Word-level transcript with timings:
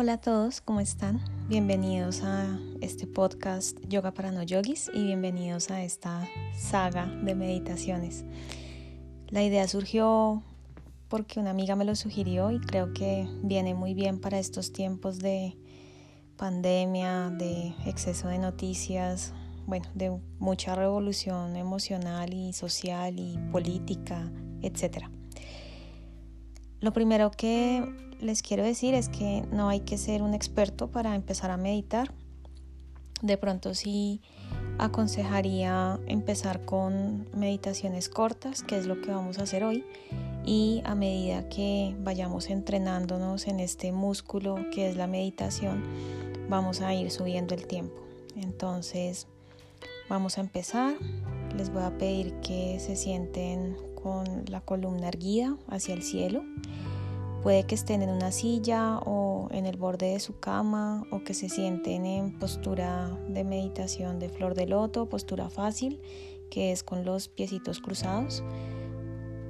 Hola 0.00 0.12
a 0.12 0.20
todos, 0.20 0.60
¿cómo 0.60 0.78
están? 0.78 1.20
Bienvenidos 1.48 2.22
a 2.22 2.56
este 2.80 3.08
podcast 3.08 3.76
Yoga 3.88 4.14
para 4.14 4.30
no 4.30 4.44
yogis 4.44 4.88
y 4.94 5.02
bienvenidos 5.02 5.72
a 5.72 5.82
esta 5.82 6.24
saga 6.56 7.06
de 7.06 7.34
meditaciones. 7.34 8.24
La 9.26 9.42
idea 9.42 9.66
surgió 9.66 10.44
porque 11.08 11.40
una 11.40 11.50
amiga 11.50 11.74
me 11.74 11.84
lo 11.84 11.96
sugirió 11.96 12.52
y 12.52 12.60
creo 12.60 12.92
que 12.92 13.26
viene 13.42 13.74
muy 13.74 13.94
bien 13.94 14.20
para 14.20 14.38
estos 14.38 14.72
tiempos 14.72 15.18
de 15.18 15.58
pandemia, 16.36 17.30
de 17.30 17.74
exceso 17.84 18.28
de 18.28 18.38
noticias, 18.38 19.32
bueno, 19.66 19.88
de 19.96 20.16
mucha 20.38 20.76
revolución 20.76 21.56
emocional 21.56 22.32
y 22.32 22.52
social 22.52 23.18
y 23.18 23.36
política, 23.50 24.30
etc. 24.62 25.08
Lo 26.80 26.92
primero 26.92 27.30
que 27.30 27.84
les 28.20 28.42
quiero 28.42 28.62
decir 28.62 28.94
es 28.94 29.08
que 29.08 29.44
no 29.52 29.68
hay 29.68 29.80
que 29.80 29.98
ser 29.98 30.22
un 30.22 30.34
experto 30.34 30.90
para 30.90 31.14
empezar 31.14 31.50
a 31.50 31.56
meditar. 31.56 32.12
De 33.22 33.36
pronto 33.36 33.74
sí 33.74 34.20
aconsejaría 34.78 35.98
empezar 36.06 36.64
con 36.64 37.28
meditaciones 37.36 38.08
cortas, 38.08 38.62
que 38.62 38.78
es 38.78 38.86
lo 38.86 39.00
que 39.00 39.10
vamos 39.10 39.38
a 39.38 39.42
hacer 39.42 39.64
hoy, 39.64 39.84
y 40.44 40.82
a 40.84 40.94
medida 40.94 41.48
que 41.48 41.96
vayamos 41.98 42.48
entrenándonos 42.48 43.48
en 43.48 43.58
este 43.58 43.90
músculo 43.90 44.56
que 44.72 44.88
es 44.88 44.96
la 44.96 45.08
meditación, 45.08 45.82
vamos 46.48 46.80
a 46.80 46.94
ir 46.94 47.10
subiendo 47.10 47.54
el 47.56 47.66
tiempo. 47.66 47.96
Entonces, 48.36 49.26
vamos 50.08 50.38
a 50.38 50.42
empezar. 50.42 50.94
Les 51.56 51.72
voy 51.72 51.82
a 51.82 51.98
pedir 51.98 52.34
que 52.40 52.78
se 52.78 52.94
sienten 52.94 53.76
con 54.00 54.44
la 54.48 54.60
columna 54.60 55.08
erguida 55.08 55.56
hacia 55.68 55.94
el 55.94 56.02
cielo. 56.02 56.42
Puede 57.42 57.64
que 57.64 57.74
estén 57.74 58.02
en 58.02 58.10
una 58.10 58.32
silla 58.32 58.98
o 58.98 59.48
en 59.50 59.66
el 59.66 59.76
borde 59.76 60.12
de 60.12 60.20
su 60.20 60.38
cama 60.38 61.04
o 61.10 61.22
que 61.22 61.34
se 61.34 61.48
sienten 61.48 62.04
en 62.04 62.38
postura 62.38 63.16
de 63.28 63.44
meditación 63.44 64.18
de 64.18 64.28
flor 64.28 64.54
de 64.54 64.66
loto, 64.66 65.08
postura 65.08 65.48
fácil, 65.48 66.00
que 66.50 66.72
es 66.72 66.82
con 66.82 67.04
los 67.04 67.28
piecitos 67.28 67.80
cruzados. 67.80 68.42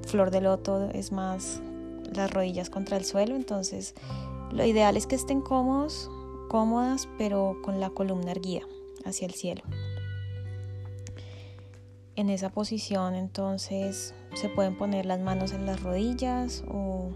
Flor 0.06 0.30
de 0.30 0.40
loto 0.40 0.90
es 0.90 1.12
más 1.12 1.62
las 2.14 2.30
rodillas 2.30 2.70
contra 2.70 2.96
el 2.96 3.04
suelo, 3.04 3.36
entonces 3.36 3.94
lo 4.52 4.64
ideal 4.64 4.96
es 4.96 5.06
que 5.06 5.16
estén 5.16 5.40
cómodos, 5.40 6.10
cómodas, 6.48 7.08
pero 7.18 7.56
con 7.62 7.80
la 7.80 7.90
columna 7.90 8.32
erguida 8.32 8.62
hacia 9.04 9.26
el 9.26 9.34
cielo. 9.34 9.62
En 12.16 12.30
esa 12.30 12.50
posición 12.50 13.14
entonces 13.14 14.12
se 14.38 14.48
pueden 14.48 14.76
poner 14.76 15.04
las 15.04 15.18
manos 15.18 15.52
en 15.52 15.66
las 15.66 15.82
rodillas 15.82 16.62
o 16.68 17.10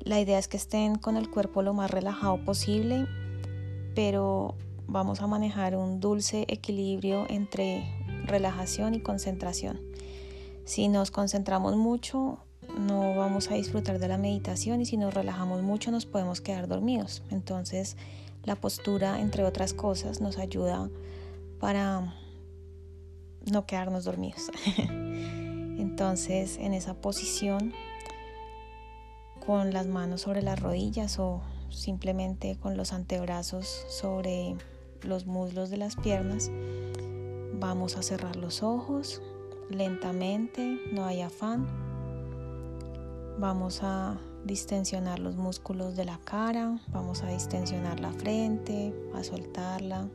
la 0.00 0.20
idea 0.20 0.38
es 0.38 0.48
que 0.48 0.58
estén 0.58 0.96
con 0.96 1.16
el 1.16 1.30
cuerpo 1.30 1.62
lo 1.62 1.72
más 1.72 1.90
relajado 1.90 2.44
posible, 2.44 3.06
pero 3.94 4.54
vamos 4.86 5.22
a 5.22 5.26
manejar 5.26 5.76
un 5.76 6.00
dulce 6.00 6.44
equilibrio 6.48 7.24
entre 7.30 7.84
relajación 8.26 8.94
y 8.94 9.00
concentración. 9.00 9.80
Si 10.66 10.88
nos 10.88 11.10
concentramos 11.10 11.74
mucho, 11.76 12.38
no 12.78 13.14
vamos 13.14 13.50
a 13.50 13.54
disfrutar 13.54 13.98
de 13.98 14.08
la 14.08 14.18
meditación 14.18 14.82
y 14.82 14.86
si 14.86 14.98
nos 14.98 15.14
relajamos 15.14 15.62
mucho 15.62 15.90
nos 15.90 16.04
podemos 16.04 16.42
quedar 16.42 16.68
dormidos. 16.68 17.22
Entonces 17.30 17.96
la 18.42 18.56
postura, 18.56 19.20
entre 19.20 19.44
otras 19.44 19.72
cosas, 19.72 20.20
nos 20.20 20.36
ayuda 20.36 20.90
para 21.60 22.14
no 23.50 23.64
quedarnos 23.64 24.04
dormidos. 24.04 24.50
Entonces, 25.78 26.58
en 26.58 26.74
esa 26.74 26.94
posición, 26.94 27.72
con 29.44 29.72
las 29.72 29.86
manos 29.86 30.22
sobre 30.22 30.42
las 30.42 30.60
rodillas 30.60 31.18
o 31.18 31.42
simplemente 31.70 32.56
con 32.56 32.76
los 32.76 32.92
antebrazos 32.92 33.84
sobre 33.88 34.56
los 35.02 35.26
muslos 35.26 35.70
de 35.70 35.76
las 35.76 35.96
piernas, 35.96 36.50
vamos 37.54 37.96
a 37.96 38.02
cerrar 38.02 38.36
los 38.36 38.62
ojos 38.62 39.20
lentamente, 39.70 40.78
no 40.92 41.04
hay 41.04 41.22
afán. 41.22 41.66
Vamos 43.38 43.80
a 43.82 44.16
distensionar 44.44 45.18
los 45.18 45.36
músculos 45.36 45.96
de 45.96 46.04
la 46.04 46.18
cara, 46.24 46.78
vamos 46.88 47.22
a 47.22 47.28
distensionar 47.28 48.00
la 48.00 48.12
frente, 48.12 48.94
a 49.14 49.24
soltarla. 49.24 50.08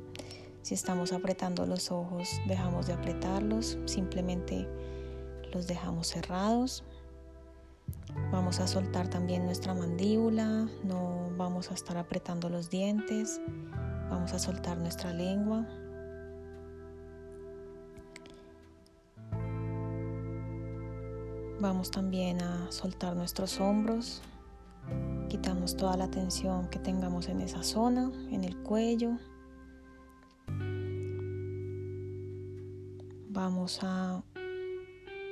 Si 0.61 0.73
estamos 0.73 1.11
apretando 1.11 1.65
los 1.65 1.91
ojos, 1.91 2.29
dejamos 2.47 2.87
de 2.87 2.93
apretarlos, 2.93 3.77
simplemente 3.85 4.67
los 5.51 5.67
dejamos 5.67 6.07
cerrados. 6.07 6.83
Vamos 8.31 8.59
a 8.59 8.67
soltar 8.67 9.07
también 9.07 9.45
nuestra 9.45 9.73
mandíbula, 9.73 10.67
no 10.83 11.29
vamos 11.37 11.71
a 11.71 11.73
estar 11.73 11.97
apretando 11.97 12.49
los 12.49 12.69
dientes, 12.69 13.41
vamos 14.09 14.33
a 14.33 14.39
soltar 14.39 14.77
nuestra 14.77 15.13
lengua. 15.13 15.67
Vamos 21.59 21.91
también 21.91 22.41
a 22.41 22.71
soltar 22.71 23.15
nuestros 23.15 23.59
hombros, 23.59 24.21
quitamos 25.27 25.75
toda 25.75 25.97
la 25.97 26.09
tensión 26.09 26.69
que 26.69 26.79
tengamos 26.79 27.27
en 27.27 27.41
esa 27.41 27.63
zona, 27.63 28.11
en 28.31 28.45
el 28.45 28.55
cuello, 28.63 29.17
vamos 33.29 33.79
a 33.83 34.23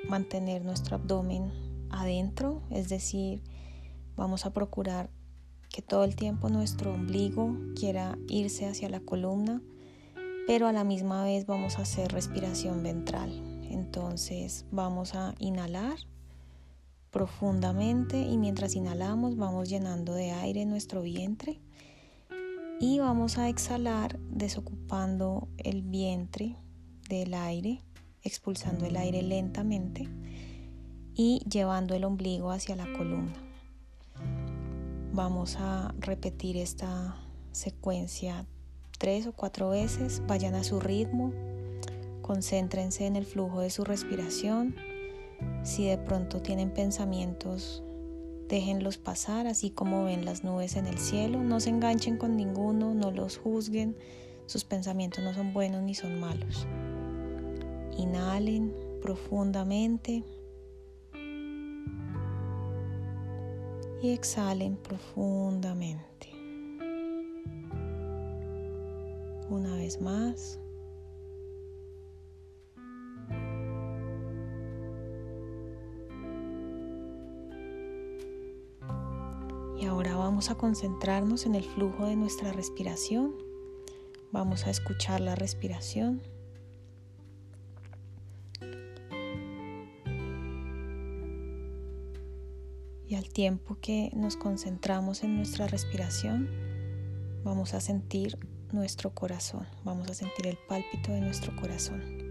mantener 0.10 0.64
nuestro 0.64 0.96
abdomen 0.96 1.52
adentro, 1.90 2.62
es 2.70 2.90
decir, 2.90 3.42
vamos 4.16 4.46
a 4.46 4.54
procurar 4.54 5.10
que 5.70 5.82
todo 5.82 6.04
el 6.04 6.16
tiempo 6.16 6.50
nuestro 6.50 6.94
ombligo 6.94 7.56
quiera 7.76 8.18
irse 8.28 8.68
hacia 8.68 8.90
la 8.90 9.00
columna, 9.00 9.62
pero 10.48 10.68
a 10.68 10.74
la 10.74 10.84
misma 10.84 11.24
vez 11.24 11.46
vamos 11.46 11.78
a 11.78 11.82
hacer 11.82 12.12
respiración 12.12 12.82
ventral. 12.84 13.32
Entonces 13.70 14.66
vamos 14.72 15.14
a 15.14 15.36
inhalar 15.40 15.98
profundamente 17.12 18.22
y 18.22 18.38
mientras 18.38 18.76
inhalamos 18.76 19.38
vamos 19.38 19.70
llenando 19.70 20.14
de 20.14 20.32
aire 20.32 20.66
nuestro 20.66 21.02
vientre 21.02 21.60
y 22.80 23.00
vamos 23.00 23.38
a 23.38 23.50
exhalar 23.50 24.20
desocupando 24.20 25.48
el 25.58 25.82
vientre 25.82 26.56
del 27.10 27.34
aire 27.34 27.82
expulsando 28.28 28.86
el 28.86 28.98
aire 28.98 29.22
lentamente 29.22 30.08
y 31.16 31.42
llevando 31.50 31.96
el 31.96 32.04
ombligo 32.04 32.52
hacia 32.52 32.76
la 32.76 32.86
columna. 32.94 33.34
Vamos 35.14 35.56
a 35.60 35.96
repetir 36.00 36.58
esta 36.58 37.18
secuencia 37.52 38.46
tres 39.00 39.26
o 39.28 39.32
cuatro 39.32 39.70
veces, 39.70 40.22
vayan 40.28 40.54
a 40.56 40.64
su 40.64 40.80
ritmo, 40.80 41.34
concéntrense 42.22 43.06
en 43.06 43.16
el 43.16 43.26
flujo 43.26 43.62
de 43.62 43.70
su 43.70 43.84
respiración. 43.84 44.76
Si 45.64 45.86
de 45.86 45.98
pronto 45.98 46.42
tienen 46.42 46.72
pensamientos, 46.72 47.84
déjenlos 48.48 48.98
pasar, 48.98 49.48
así 49.48 49.70
como 49.70 50.06
ven 50.06 50.26
las 50.26 50.44
nubes 50.44 50.76
en 50.76 50.88
el 50.88 50.98
cielo. 50.98 51.44
No 51.44 51.60
se 51.60 51.70
enganchen 51.70 52.18
con 52.18 52.36
ninguno, 52.36 52.94
no 52.94 53.12
los 53.12 53.38
juzguen. 53.38 53.96
Sus 54.46 54.64
pensamientos 54.64 55.24
no 55.24 55.34
son 55.34 55.54
buenos 55.54 55.84
ni 55.84 55.94
son 55.94 56.20
malos. 56.20 56.68
Inhalen 57.98 58.74
profundamente 59.02 60.24
y 64.02 64.12
exhalen 64.12 64.78
profundamente. 64.78 66.32
Una 69.50 69.76
vez 69.76 70.00
más. 70.02 70.60
Y 79.80 79.86
ahora 79.86 80.16
vamos 80.16 80.50
a 80.50 80.56
concentrarnos 80.56 81.46
en 81.46 81.56
el 81.56 81.64
flujo 81.64 82.06
de 82.06 82.16
nuestra 82.16 82.52
respiración. 82.52 83.36
Vamos 84.32 84.66
a 84.66 84.72
escuchar 84.72 85.22
la 85.22 85.36
respiración. 85.36 86.22
Y 93.08 93.16
al 93.16 93.30
tiempo 93.30 93.78
que 93.82 94.12
nos 94.14 94.36
concentramos 94.36 95.24
en 95.24 95.38
nuestra 95.38 95.68
respiración, 95.68 96.50
vamos 97.44 97.74
a 97.74 97.80
sentir 97.80 98.38
nuestro 98.74 99.14
corazón, 99.14 99.66
vamos 99.86 100.10
a 100.10 100.14
sentir 100.14 100.48
el 100.48 100.58
pálpito 100.68 101.12
de 101.12 101.22
nuestro 101.22 101.56
corazón. 101.56 102.27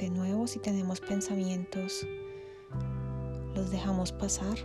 De 0.00 0.08
nuevo, 0.08 0.46
si 0.46 0.58
tenemos 0.58 0.98
pensamientos, 0.98 2.06
los 3.54 3.70
dejamos 3.70 4.12
pasar 4.12 4.56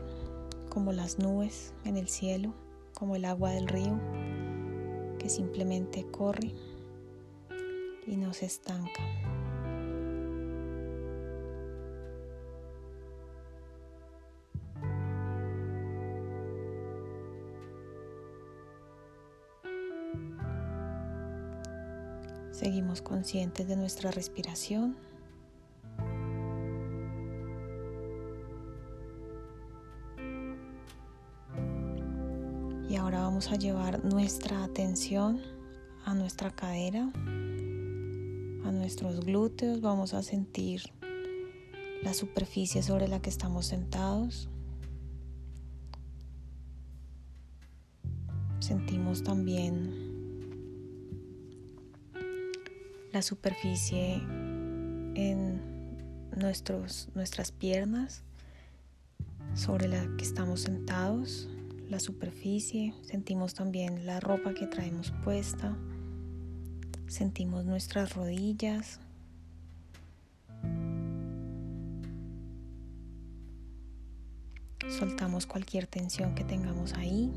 como 0.69 0.93
las 0.93 1.19
nubes 1.19 1.73
en 1.83 1.97
el 1.97 2.07
cielo, 2.07 2.53
como 2.93 3.17
el 3.17 3.25
agua 3.25 3.51
del 3.51 3.67
río 3.67 3.99
que 5.19 5.27
simplemente 5.27 6.09
corre 6.09 6.53
y 8.07 8.15
no 8.15 8.33
se 8.33 8.45
estanca. 8.45 9.01
Seguimos 22.51 23.01
conscientes 23.01 23.67
de 23.67 23.75
nuestra 23.75 24.11
respiración. 24.11 24.95
Vamos 33.35 33.51
a 33.51 33.57
llevar 33.57 34.05
nuestra 34.05 34.63
atención 34.63 35.41
a 36.05 36.13
nuestra 36.13 36.51
cadera, 36.51 37.11
a 38.63 38.71
nuestros 38.71 39.25
glúteos. 39.25 39.81
Vamos 39.81 40.13
a 40.13 40.23
sentir 40.23 40.83
la 42.01 42.13
superficie 42.13 42.81
sobre 42.81 43.09
la 43.09 43.21
que 43.21 43.29
estamos 43.29 43.65
sentados. 43.65 44.47
Sentimos 48.61 49.21
también 49.21 49.91
la 53.11 53.21
superficie 53.21 54.13
en 54.13 55.59
nuestros, 56.37 57.09
nuestras 57.15 57.51
piernas 57.51 58.23
sobre 59.55 59.89
la 59.89 60.07
que 60.15 60.23
estamos 60.23 60.61
sentados, 60.61 61.49
la 61.89 61.99
superficie, 61.99 62.93
sentimos 63.03 63.53
también 63.53 64.05
la 64.05 64.19
ropa 64.19 64.53
que 64.53 64.67
traemos 64.67 65.11
puesta, 65.23 65.77
sentimos 67.07 67.65
nuestras 67.65 68.15
rodillas. 68.15 68.99
Soltamos 74.87 75.45
cualquier 75.45 75.87
tensión 75.87 76.35
que 76.35 76.43
tengamos 76.43 76.93
ahí. 76.93 77.31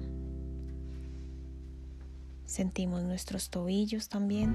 Sentimos 2.44 3.02
nuestros 3.02 3.50
tobillos 3.50 4.08
también. 4.08 4.54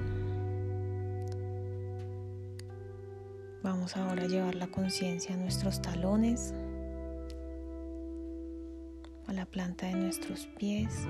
Vamos 3.62 3.96
ahora 3.96 4.24
a 4.24 4.26
llevar 4.26 4.54
la 4.54 4.66
conciencia 4.66 5.34
a 5.34 5.38
nuestros 5.38 5.80
talones, 5.80 6.52
a 9.26 9.32
la 9.32 9.46
planta 9.46 9.86
de 9.86 9.94
nuestros 9.94 10.46
pies 10.58 11.06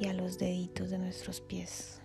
y 0.00 0.06
a 0.06 0.12
los 0.12 0.38
deditos 0.38 0.90
de 0.90 0.98
nuestros 0.98 1.40
pies. 1.40 2.00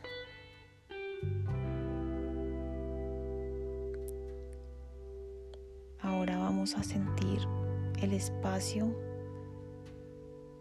Ahora 6.01 6.37
vamos 6.37 6.75
a 6.75 6.83
sentir 6.83 7.39
el 8.01 8.13
espacio 8.13 8.95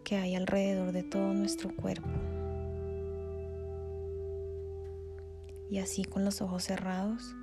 que 0.03 0.17
hay 0.17 0.35
alrededor 0.35 0.91
de 0.91 1.03
todo 1.03 1.33
nuestro 1.33 1.75
cuerpo. 1.75 2.09
Y 5.69 5.77
así 5.79 6.03
con 6.03 6.25
los 6.25 6.41
ojos 6.41 6.63
cerrados 6.63 7.35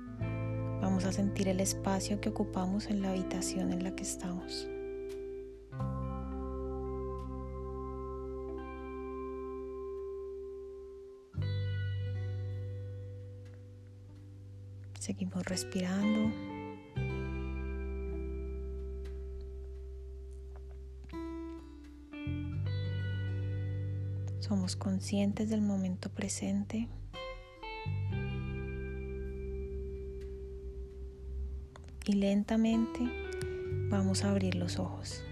Vamos 0.81 1.05
a 1.05 1.11
sentir 1.11 1.47
el 1.47 1.59
espacio 1.59 2.21
que 2.21 2.29
ocupamos 2.29 2.87
en 2.87 3.01
la 3.01 3.09
habitación 3.09 3.73
en 3.73 3.83
la 3.83 3.95
que 3.95 4.03
estamos. 4.03 4.69
Seguimos 15.07 15.45
respirando. 15.45 16.33
Somos 24.41 24.75
conscientes 24.75 25.49
del 25.49 25.61
momento 25.61 26.09
presente. 26.09 26.89
y 32.05 32.13
lentamente 32.13 32.99
vamos 33.89 34.25
a 34.25 34.31
abrir 34.31 34.55
los 34.55 34.77
ojos. 34.77 35.23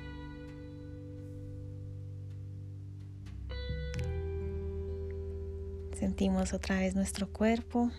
Sentimos 5.94 6.54
otra 6.54 6.80
vez 6.80 6.96
nuestro 6.96 7.28
cuerpo. 7.32 7.92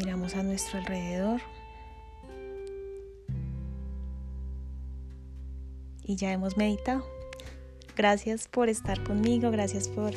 Miramos 0.00 0.34
a 0.34 0.42
nuestro 0.42 0.78
alrededor. 0.78 1.42
Y 6.02 6.16
ya 6.16 6.32
hemos 6.32 6.56
meditado. 6.56 7.04
Gracias 7.98 8.48
por 8.48 8.70
estar 8.70 9.04
conmigo, 9.04 9.50
gracias 9.50 9.88
por 9.88 10.14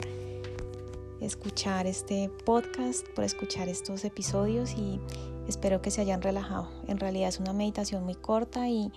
escuchar 1.20 1.86
este 1.86 2.30
podcast, 2.46 3.06
por 3.10 3.26
escuchar 3.26 3.68
estos 3.68 4.06
episodios 4.06 4.72
y 4.72 5.02
espero 5.50 5.82
que 5.82 5.92
se 5.92 6.00
hayan 6.00 6.22
relajado. 6.22 6.72
En 6.88 6.98
realidad 6.98 7.28
es 7.28 7.42
una 7.42 7.52
meditación 7.52 8.06
muy 8.06 8.16
corta 8.16 8.70
y 8.70 8.90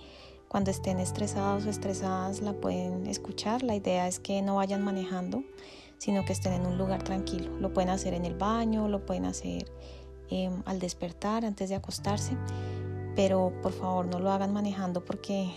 cuando 0.47 0.71
estén 0.71 1.01
estresados 1.01 1.65
o 1.65 1.69
estresadas 1.69 2.39
la 2.39 2.53
pueden 2.53 3.07
escuchar. 3.07 3.61
La 3.61 3.75
idea 3.75 4.07
es 4.07 4.19
que 4.19 4.41
no 4.41 4.55
vayan 4.55 4.85
manejando, 4.85 5.43
sino 5.97 6.23
que 6.23 6.31
estén 6.31 6.53
en 6.53 6.65
un 6.65 6.77
lugar 6.77 7.03
tranquilo. 7.03 7.51
Lo 7.59 7.73
pueden 7.73 7.89
hacer 7.89 8.13
en 8.13 8.23
el 8.23 8.35
baño, 8.35 8.87
lo 8.87 9.05
pueden 9.05 9.25
hacer 9.25 9.65
em, 10.29 10.61
al 10.65 10.79
despertar, 10.79 11.45
antes 11.45 11.69
de 11.69 11.75
acostarse, 11.75 12.37
pero 13.15 13.53
por 13.61 13.71
favor 13.71 14.05
no 14.05 14.19
lo 14.19 14.31
hagan 14.31 14.53
manejando 14.53 15.03
porque 15.03 15.51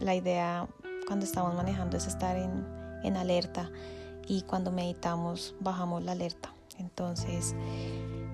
la 0.00 0.14
idea 0.14 0.66
cuando 1.06 1.24
estamos 1.24 1.54
manejando 1.54 1.96
es 1.96 2.06
estar 2.06 2.36
en, 2.36 2.66
en 3.02 3.16
alerta 3.16 3.70
y 4.26 4.42
cuando 4.42 4.70
meditamos 4.70 5.54
bajamos 5.60 6.02
la 6.02 6.12
alerta. 6.12 6.52
Entonces 6.78 7.54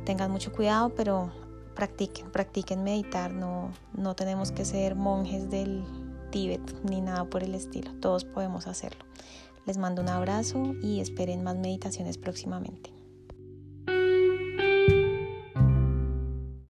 tengan 0.05 0.31
mucho 0.31 0.53
cuidado, 0.53 0.95
pero 0.95 1.31
practiquen, 1.75 2.31
practiquen 2.31 2.83
meditar. 2.83 3.33
No, 3.33 3.71
no 3.93 4.15
tenemos 4.15 4.53
que 4.53 4.65
ser 4.65 4.95
monjes 4.95 5.51
del 5.51 5.85
Tíbet 6.31 6.85
ni 6.85 7.01
nada 7.01 7.25
por 7.25 7.43
el 7.43 7.55
estilo. 7.55 7.93
Todos 8.01 8.25
podemos 8.25 8.67
hacerlo. 8.67 9.05
Les 9.67 9.77
mando 9.77 10.01
un 10.03 10.09
abrazo 10.09 10.75
y 10.83 11.01
esperen 11.01 11.43
más 11.43 11.57
meditaciones 11.57 12.19
próximamente. 12.19 12.93